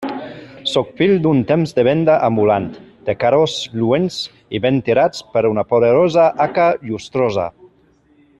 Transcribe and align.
Sóc 0.69 0.87
fill 1.01 1.11
d'un 1.25 1.41
temps 1.51 1.73
de 1.79 1.83
venda 1.87 2.15
ambulant, 2.29 2.65
de 3.09 3.15
carros 3.25 3.59
lluents 3.81 4.19
i 4.59 4.63
ben 4.67 4.83
tirats 4.89 5.23
per 5.37 5.45
una 5.53 5.67
poderosa 5.75 6.29
haca 6.47 6.69
llustrosa. 6.91 7.51